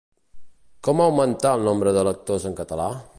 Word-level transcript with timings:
Com 0.87 1.03
augmentar 1.05 1.53
el 1.59 1.67
nombre 1.71 1.95
de 1.99 2.05
lectors 2.11 2.49
en 2.51 2.61
català? 2.65 2.93